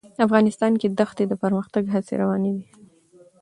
[0.25, 2.65] افغانستان کې د ښتې د پرمختګ هڅې روانې دي.